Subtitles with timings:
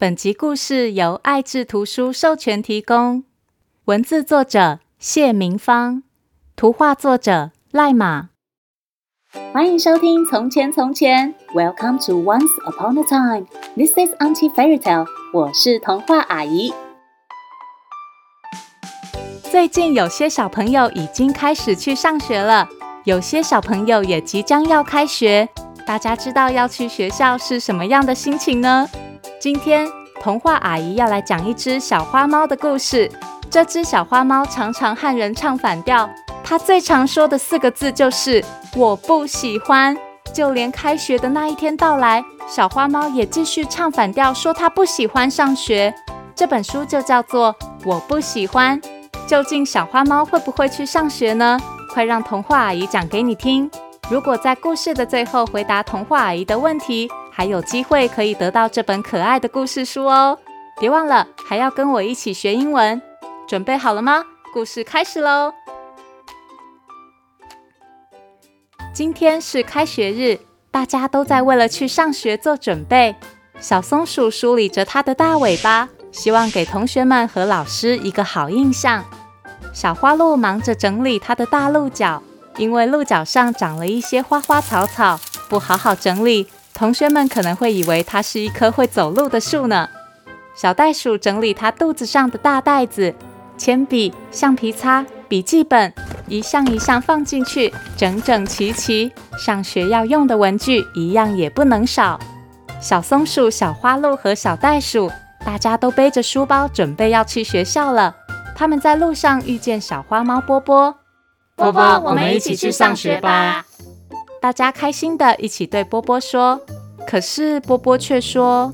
[0.00, 3.24] 本集故事由爱智图书授权提供，
[3.86, 6.04] 文字作者谢明芳，
[6.54, 8.28] 图画作者赖马。
[9.52, 13.46] 欢迎收听《从前从前》，Welcome to Once Upon a Time。
[13.74, 15.08] This is Auntie Fairy Tale。
[15.32, 16.72] 我是童话阿姨。
[19.50, 22.68] 最近有些小朋友已经开始去上学了，
[23.02, 25.48] 有些小朋友也即将要开学。
[25.84, 28.88] 大家知道要去学校是什么样的心情呢？
[29.40, 29.88] 今天
[30.20, 33.08] 童话阿姨要来讲一只小花猫的故事。
[33.48, 36.10] 这只小花猫常常和人唱反调，
[36.42, 39.96] 它最常说的四个字就是“我不喜欢”。
[40.34, 45.94] 就连开学的那一天到来，小花猫也继续唱反调，说它不喜欢上学。
[46.34, 48.80] 这本书就叫做《我不喜欢》。
[49.24, 51.56] 究竟小花猫会不会去上学呢？
[51.94, 53.70] 快让童话阿姨讲给你听。
[54.10, 60.36] 如果在故事的最后回答童话阿姨的问题，还有机会可以得到这本可爱的故事书哦！
[60.80, 63.00] 别忘了，还要跟我一起学英文。
[63.46, 64.24] 准备好了吗？
[64.52, 65.52] 故事开始喽！
[68.92, 70.40] 今天是开学日，
[70.72, 73.14] 大家都在为了去上学做准备。
[73.60, 79.04] 小松鼠梳理着它的大尾巴，希望给同学们和老师一个好印象。
[79.72, 82.20] 小花鹿忙着整理它的大鹿角，
[82.56, 86.48] 因为鹿角上长了一些花花草草，不好好整理。
[86.78, 89.88] 同学们可能会以为它是一棵会走路的树呢。
[90.54, 93.12] 小袋鼠整理它肚子上的大袋子，
[93.56, 95.92] 铅笔、橡皮擦、笔记本，
[96.28, 99.12] 一项一项放进去，整整齐齐。
[99.36, 102.18] 上学要用的文具一样也不能少。
[102.80, 105.10] 小松鼠、小花鹿和小袋鼠，
[105.44, 108.14] 大家都背着书包，准备要去学校了。
[108.54, 110.94] 他们在路上遇见小花猫波波，
[111.56, 113.64] 波波，我们一起去上学吧。
[114.40, 116.60] 大家开心的一起对波波说，
[117.06, 118.72] 可是波波却说：“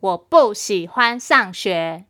[0.00, 2.04] 我不喜欢上学。”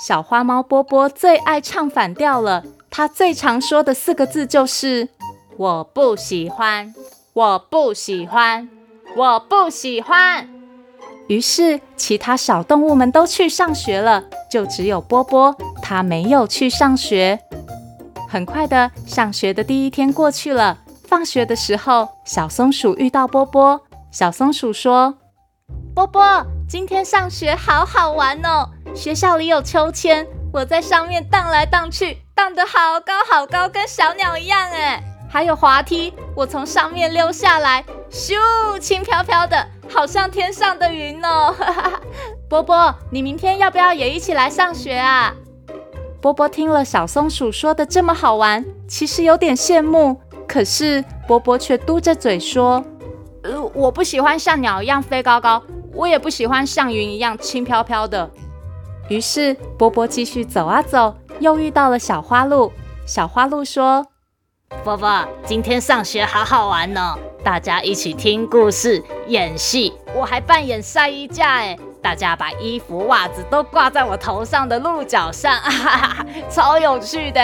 [0.00, 5.08] 小花猫波波最爱唱反调了，他最常说的四个字就是
[5.56, 6.94] ：“我不喜欢，
[7.32, 8.68] 我不喜欢，
[9.16, 10.48] 我不喜欢。”
[11.28, 17.38] 于是其他小动物们都去上学了，就只有波波他没有去上学。
[18.28, 20.78] 很快的，上学的第一天过去了。
[21.14, 23.80] 放学的时候，小松鼠遇到波波。
[24.10, 25.14] 小松鼠说
[25.94, 28.68] ：“波波，今天上学好好玩哦！
[28.96, 35.00] 学校里有秋千，我在上面荡来荡去，荡得好高好高，跟小鸟一样哎！
[35.30, 38.34] 还有滑梯，我从上面溜下来，咻，
[38.80, 41.54] 轻飘飘的，好像天上的云哦！
[42.50, 45.32] 波波，你明天要不要也一起来上学啊？”
[46.20, 50.22] 波波听了小松鼠说的这么好玩，其实有点羡慕。
[50.46, 52.84] 可是波波却嘟着嘴说
[53.42, 55.62] ：“呃，我不喜欢像鸟一样飞高高，
[55.92, 58.30] 我也不喜欢像云一样轻飘飘的。”
[59.10, 62.72] 于是波波继续走啊走，又遇到了小花鹿。
[63.06, 64.06] 小花鹿说
[64.82, 77.40] ：“波波，今天上学好好玩呢，大家一起听故事、演戏，我还扮演晒衣架哎，大家把衣服、袜子都挂在我头上的鹿角上，哈哈，超有趣的。”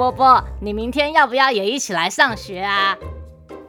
[0.00, 2.96] 波波，你明天要不要也一起来上学啊？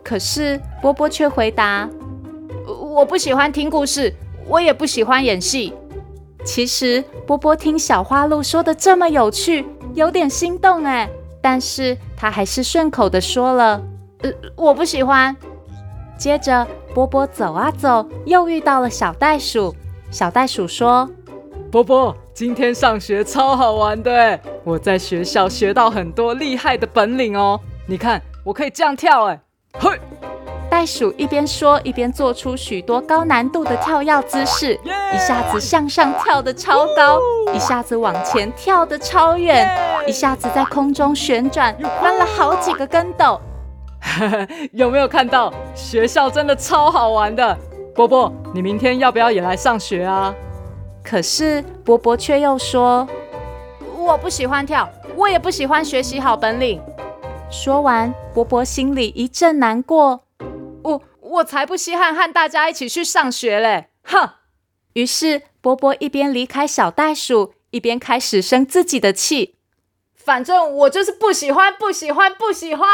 [0.02, 1.90] 可是波波却回答
[2.96, 4.14] ：“我不喜欢听故事，
[4.48, 5.74] 我也不喜欢演戏。”
[6.46, 11.10] 其实波波听小花鹿说的这么有趣，有点心动哎，
[11.42, 13.82] 但是他还是顺口的说了
[14.24, 15.36] ：“呃，我不喜欢。”
[16.18, 19.76] 接着波波走啊走，又遇到了小袋鼠。
[20.10, 21.10] 小袋鼠说
[21.70, 27.60] ：“波波。”今天上学超好玩的，我在学校学到很多厉害的本领哦。
[27.86, 29.40] 你看，我可以这样跳，哎，
[29.78, 30.00] 嘿！
[30.70, 34.80] 袋鼠一边说一边做出许多高难度的跳跃姿势!
[35.14, 37.54] 一下子向上跳得超高，uh!
[37.54, 39.70] 一下子往前跳得超远!
[40.08, 43.40] 一下子在空中旋转，翻了好几个跟斗。
[44.72, 45.54] 有没有看到？
[45.76, 47.56] 学校真的超好玩的。
[47.94, 50.34] 波波，你明天要不要也来上学啊？
[51.12, 53.06] 可是波波却又说
[53.98, 56.82] ：“我不喜欢跳，我也不喜欢学习好本领。”
[57.52, 60.24] 说完，波波心里一阵难过。
[60.84, 63.90] 我我才不稀罕和大家一起去上学嘞！
[64.04, 64.30] 哼！
[64.94, 69.56] 于是波波一边离开小袋鼠，一边开始生自己的气。
[70.16, 72.88] 反正我就是不喜欢，不喜欢，不喜欢。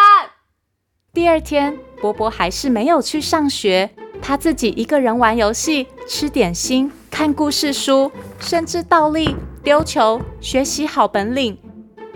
[1.13, 6.92] 第二天，波波还是没有去上学，他自己一个人玩游戏，吃点心。
[7.09, 11.57] 看故事书，甚至倒立、丢球，学习好本领。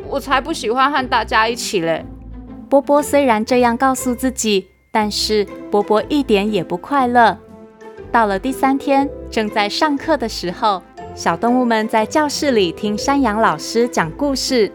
[0.07, 2.05] 我才不喜欢和大家一起嘞！
[2.69, 7.37] 波波虽然这样告诉自己，但是波波一点也不快乐。
[8.11, 10.83] 到了第三天，正在上课的时候，
[11.15, 14.71] 小动物们在教室里听山羊老师讲故事。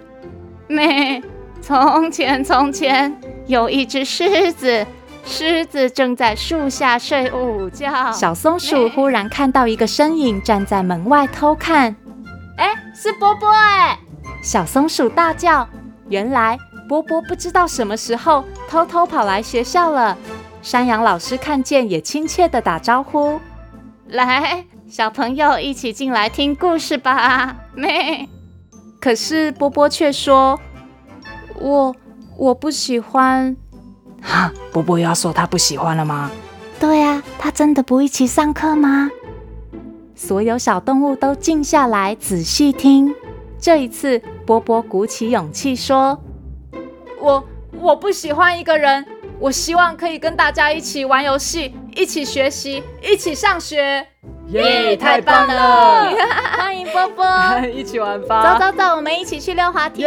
[0.68, 1.22] 咩，
[1.60, 3.14] 从前从前
[3.46, 4.86] 有一只狮子，
[5.26, 8.12] 狮子正在树下睡午觉。
[8.12, 11.94] 小松鼠忽然看到一个身影站在门外偷看。
[12.56, 13.99] 哎，是波波哎！
[14.40, 15.69] 小松鼠大叫。
[16.08, 16.56] 原来
[16.88, 20.17] 波波不知道什么时候偷偷跑来学校了。
[20.62, 23.40] 山羊老师看见也亲切地打招呼
[24.08, 28.28] ：“来，小朋友一起进来听故事吧。”咩。
[29.00, 30.58] 可是波波却说
[31.61, 31.94] ：“我
[32.38, 33.56] 我不喜欢。”
[34.26, 36.31] 哈，波波要说他不喜欢了吗？
[36.81, 39.11] 对啊，他真的不一起上课吗？
[40.14, 43.14] 所有小动物都静下来仔细听。
[43.58, 46.19] 这一次，波波鼓起勇气说
[47.20, 47.43] ：“我
[47.73, 49.05] 我不喜欢一个人，
[49.38, 54.06] 我希望可以跟大家一起玩游戏，一起学习，一起上学。”
[54.49, 56.08] 耶，太棒了！
[56.56, 57.25] 欢迎波波，
[57.75, 58.58] 一起玩吧！
[58.58, 60.05] 走走走，我们一起去溜滑梯。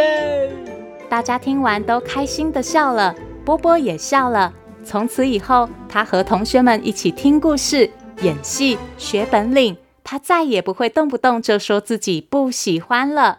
[1.10, 3.14] 大家听完都开心的笑了，
[3.44, 4.52] 波波也笑了。
[4.84, 7.90] 从此以后，他和同学们一起听故事、
[8.22, 9.76] 演戏、学本领。
[10.02, 13.38] 他再也不会动不动就说自己不喜欢了。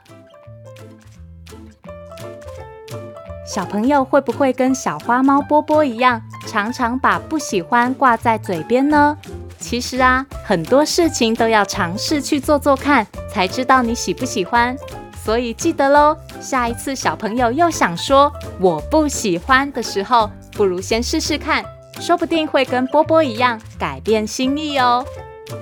[3.45, 9.17] 小朋友会不会跟小花猫波波一样，常常把不喜欢挂在嘴边呢？
[9.59, 14.77] 其实啊，很多事情都要尝试去做做看，才知道你喜不喜欢。
[15.25, 21.63] 所以记得喽，下一次小朋友又想说我不喜欢的时候，不如先试试看，
[21.99, 25.05] 说不定会跟波波一样改变心意哦。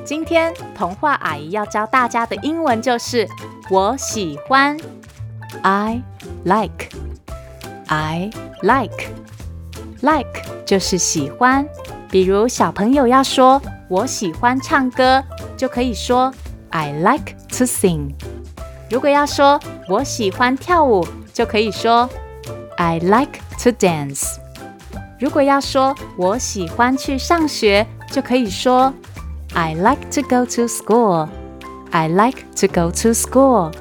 [0.06, 3.28] 今天童话阿姨要教大家的英文就是
[3.70, 4.78] “我喜欢
[5.64, 6.02] ”，I
[6.44, 8.30] like，I
[8.62, 11.68] like，like 就是喜欢。
[12.10, 15.24] 比如小朋友要说“我喜欢唱歌”，
[15.58, 16.34] 就可以说
[16.70, 18.14] “I like to sing”。
[18.90, 22.10] 如果要说“我喜欢跳舞”，就可以说
[22.78, 24.38] “I like to dance”。
[25.20, 28.94] 如果要说“我喜欢去上学”，就可以说。
[29.56, 31.28] I like to go to school.
[31.90, 33.74] I like to go to school.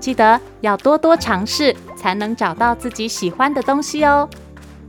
[0.00, 4.28] 记得要多多尝试，才能找到自己喜欢的东西哦。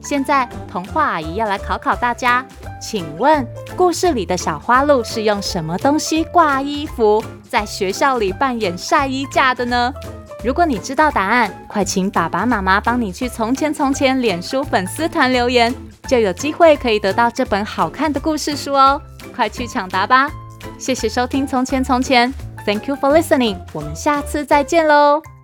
[0.02, 2.44] 现在童话阿姨要来考考大家，
[2.82, 9.94] 请问故事里的小花鹿是用什么东西挂衣服，在学校里扮演晒衣架的呢？
[10.44, 15.74] 如果你知道答案，快请爸爸妈妈帮你去《从前从前》脸书粉丝团留言，
[16.08, 19.02] 就有机会可以得到这本好看的故事书哦。
[19.36, 20.30] 快去抢答吧！
[20.78, 22.34] 谢谢收听《从前从前》
[22.66, 23.58] ，Thank you for listening。
[23.74, 25.35] 我们下次再见喽。